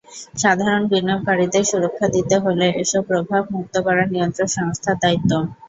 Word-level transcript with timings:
সাধারণ 0.37 0.83
বিনিয়োগকারীদের 0.91 1.63
সুরক্ষা 1.63 2.07
দিতে 2.15 2.35
হলে 2.37 2.67
এসব 2.81 3.01
প্রভাব 3.09 3.43
মুক্ত 3.53 3.75
করা 3.85 4.03
নিয়ন্ত্রক 4.07 4.49
সংস্থার 4.57 4.95
দায়িত্ব। 5.03 5.31